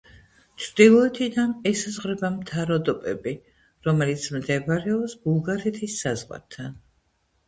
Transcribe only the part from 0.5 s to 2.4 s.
ჩრდილოეთიდან ესაზღვრება